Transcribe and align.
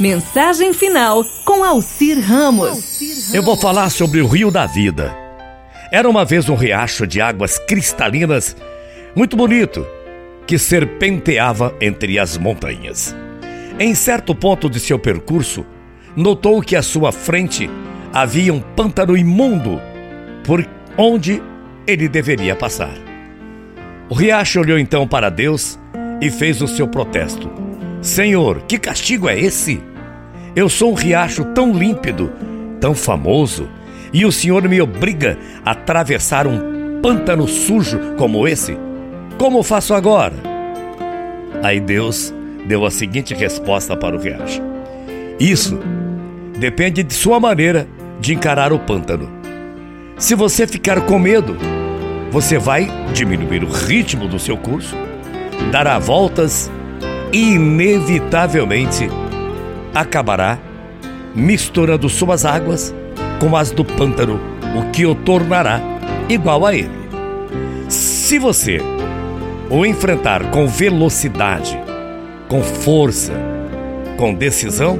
Mensagem 0.00 0.72
final 0.72 1.22
com 1.44 1.62
Alcir 1.62 2.18
Ramos. 2.18 3.34
Eu 3.34 3.42
vou 3.42 3.54
falar 3.54 3.90
sobre 3.90 4.22
o 4.22 4.26
Rio 4.26 4.50
da 4.50 4.64
Vida. 4.64 5.14
Era 5.92 6.08
uma 6.08 6.24
vez 6.24 6.48
um 6.48 6.54
riacho 6.54 7.06
de 7.06 7.20
águas 7.20 7.58
cristalinas, 7.58 8.56
muito 9.14 9.36
bonito, 9.36 9.86
que 10.46 10.56
serpenteava 10.56 11.76
entre 11.82 12.18
as 12.18 12.38
montanhas. 12.38 13.14
Em 13.78 13.94
certo 13.94 14.34
ponto 14.34 14.70
de 14.70 14.80
seu 14.80 14.98
percurso, 14.98 15.66
notou 16.16 16.62
que 16.62 16.76
à 16.76 16.82
sua 16.82 17.12
frente 17.12 17.68
havia 18.10 18.54
um 18.54 18.60
pântano 18.60 19.14
imundo 19.14 19.78
por 20.44 20.66
onde 20.96 21.42
ele 21.86 22.08
deveria 22.08 22.56
passar. 22.56 22.94
O 24.08 24.14
riacho 24.14 24.60
olhou 24.60 24.78
então 24.78 25.06
para 25.06 25.28
Deus 25.28 25.78
e 26.22 26.30
fez 26.30 26.62
o 26.62 26.66
seu 26.66 26.88
protesto: 26.88 27.50
Senhor, 28.00 28.62
que 28.62 28.78
castigo 28.78 29.28
é 29.28 29.38
esse? 29.38 29.89
Eu 30.60 30.68
sou 30.68 30.90
um 30.90 30.94
riacho 30.94 31.42
tão 31.54 31.72
límpido, 31.72 32.30
tão 32.78 32.94
famoso, 32.94 33.66
e 34.12 34.26
o 34.26 34.30
Senhor 34.30 34.68
me 34.68 34.78
obriga 34.78 35.38
a 35.64 35.70
atravessar 35.70 36.46
um 36.46 37.00
pântano 37.00 37.48
sujo 37.48 37.98
como 38.18 38.46
esse? 38.46 38.76
Como 39.38 39.62
faço 39.62 39.94
agora? 39.94 40.34
Aí 41.62 41.80
Deus 41.80 42.34
deu 42.66 42.84
a 42.84 42.90
seguinte 42.90 43.32
resposta 43.32 43.96
para 43.96 44.14
o 44.14 44.20
riacho: 44.20 44.60
Isso 45.40 45.80
depende 46.58 47.02
de 47.02 47.14
sua 47.14 47.40
maneira 47.40 47.88
de 48.20 48.34
encarar 48.34 48.70
o 48.70 48.78
pântano. 48.78 49.30
Se 50.18 50.34
você 50.34 50.66
ficar 50.66 51.00
com 51.06 51.18
medo, 51.18 51.56
você 52.30 52.58
vai 52.58 52.86
diminuir 53.14 53.64
o 53.64 53.70
ritmo 53.70 54.28
do 54.28 54.38
seu 54.38 54.58
curso, 54.58 54.94
dará 55.72 55.98
voltas 55.98 56.70
e, 57.32 57.54
inevitavelmente, 57.54 59.08
acabará 59.94 60.58
misturando 61.34 62.08
suas 62.08 62.44
águas 62.44 62.94
com 63.38 63.56
as 63.56 63.70
do 63.70 63.84
pântano, 63.84 64.40
o 64.76 64.90
que 64.90 65.06
o 65.06 65.14
tornará 65.14 65.80
igual 66.28 66.66
a 66.66 66.74
ele. 66.74 66.90
Se 67.88 68.38
você 68.38 68.80
o 69.68 69.86
enfrentar 69.86 70.50
com 70.50 70.66
velocidade, 70.66 71.78
com 72.48 72.62
força, 72.62 73.32
com 74.16 74.34
decisão, 74.34 74.98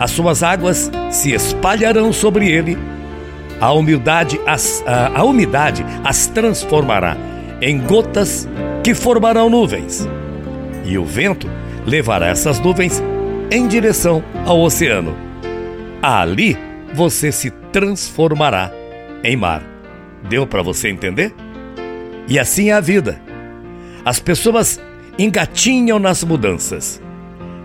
as 0.00 0.10
suas 0.10 0.42
águas 0.42 0.90
se 1.10 1.32
espalharão 1.32 2.12
sobre 2.12 2.48
ele, 2.50 2.76
a 3.60 3.72
umidade 3.72 4.38
as, 4.46 4.82
a, 4.86 5.20
a 5.20 5.24
umidade 5.24 5.84
as 6.04 6.26
transformará 6.26 7.16
em 7.60 7.78
gotas 7.78 8.46
que 8.82 8.94
formarão 8.94 9.48
nuvens, 9.48 10.06
e 10.84 10.98
o 10.98 11.04
vento 11.04 11.48
levará 11.86 12.26
essas 12.26 12.60
nuvens 12.60 13.02
em 13.50 13.66
direção 13.66 14.22
ao 14.44 14.60
oceano. 14.60 15.16
Ali 16.02 16.56
você 16.94 17.30
se 17.30 17.50
transformará 17.72 18.70
em 19.22 19.36
mar. 19.36 19.62
Deu 20.28 20.46
para 20.46 20.62
você 20.62 20.88
entender? 20.88 21.34
E 22.28 22.38
assim 22.38 22.70
é 22.70 22.72
a 22.72 22.80
vida. 22.80 23.20
As 24.04 24.18
pessoas 24.18 24.80
engatinham 25.18 25.98
nas 25.98 26.24
mudanças. 26.24 27.00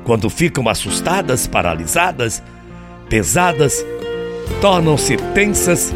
Quando 0.03 0.29
ficam 0.29 0.67
assustadas, 0.67 1.47
paralisadas, 1.47 2.41
pesadas, 3.09 3.85
tornam-se 4.59 5.17
tensas 5.33 5.93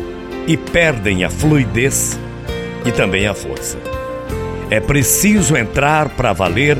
e 0.47 0.55
perdem 0.55 1.23
a 1.23 1.29
fluidez 1.29 2.19
e 2.85 2.91
também 2.91 3.27
a 3.27 3.33
força. 3.33 3.77
É 4.69 4.79
preciso 4.79 5.55
entrar 5.55 6.09
para 6.09 6.33
valer 6.33 6.77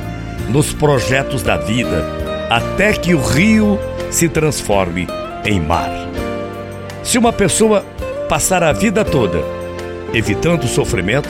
nos 0.50 0.74
projetos 0.74 1.42
da 1.42 1.58
vida 1.58 2.25
até 2.50 2.94
que 2.94 3.14
o 3.14 3.22
rio 3.22 3.80
se 4.12 4.30
transforme 4.30 5.08
em 5.46 5.60
mar. 5.60 5.92
Se 7.04 7.18
uma 7.18 7.34
pessoa 7.34 7.86
passar 8.30 8.64
a 8.64 8.72
vida 8.72 9.04
toda 9.04 9.40
evitando 10.14 10.64
o 10.64 10.68
sofrimento, 10.68 11.30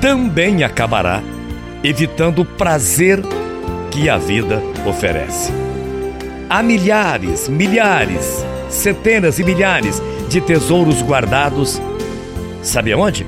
também 0.00 0.62
acabará 0.62 1.22
evitando 1.82 2.42
o 2.42 2.44
prazer 2.44 3.20
que 3.90 4.08
a 4.08 4.18
vida 4.18 4.62
oferece. 4.86 5.52
Há 6.50 6.62
milhares, 6.62 7.48
milhares, 7.48 8.44
centenas 8.68 9.38
e 9.38 9.44
milhares 9.44 10.02
de 10.28 10.40
tesouros 10.40 11.02
guardados, 11.02 11.80
sabe 12.62 12.92
aonde? 12.92 13.26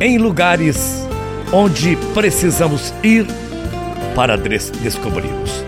Em 0.00 0.18
lugares 0.18 1.06
onde 1.52 1.96
precisamos 2.14 2.92
ir 3.02 3.26
para 4.18 4.36
descobri-los. 4.36 5.64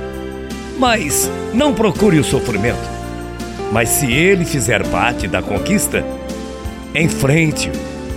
Mas 0.77 1.31
não 1.55 1.73
procure 1.73 2.19
o 2.19 2.25
sofrimento. 2.25 2.83
Mas 3.71 3.91
se 3.91 4.13
ele 4.13 4.45
fizer 4.45 4.85
parte 4.89 5.29
da 5.29 5.41
conquista, 5.41 6.05
enfrente-o, 6.93 7.73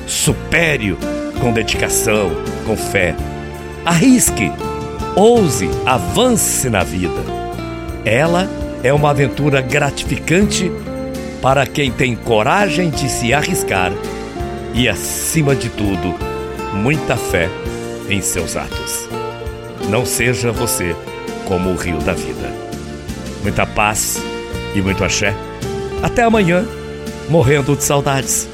supere-o 0.09 0.97
com 1.39 1.53
dedicação, 1.53 2.31
com 2.66 2.75
fé. 2.75 3.16
Arrisque, 3.85 4.51
ouse, 5.16 5.69
avance 5.85 6.67
na 6.67 6.83
vida. 6.83 7.21
Ela 8.03 8.50
é 8.81 8.91
uma 8.91 9.11
aventura 9.11 9.61
gratificante 9.61 10.71
para 11.44 11.67
quem 11.67 11.91
tem 11.91 12.15
coragem 12.15 12.89
de 12.89 13.07
se 13.07 13.35
arriscar 13.35 13.94
e, 14.73 14.89
acima 14.89 15.55
de 15.55 15.69
tudo, 15.69 16.15
muita 16.73 17.15
fé 17.17 17.47
em 18.09 18.19
seus 18.19 18.55
atos. 18.55 19.22
Não 19.89 20.05
seja 20.05 20.51
você 20.51 20.95
como 21.47 21.71
o 21.71 21.75
rio 21.75 21.97
da 21.99 22.13
vida. 22.13 22.51
Muita 23.41 23.66
paz 23.66 24.21
e 24.73 24.81
muito 24.81 25.03
axé. 25.03 25.35
Até 26.01 26.23
amanhã, 26.23 26.66
morrendo 27.29 27.75
de 27.75 27.83
saudades. 27.83 28.47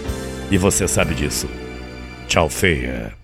E 0.51 0.57
você 0.57 0.87
sabe 0.87 1.13
disso. 1.13 1.47
Tchau, 2.27 2.49
feia. 2.49 3.18